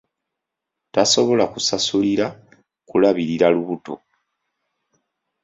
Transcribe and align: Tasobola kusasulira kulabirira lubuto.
Tasobola 0.93 1.45
kusasulira 1.53 2.25
kulabirira 2.89 3.47
lubuto. 3.55 3.93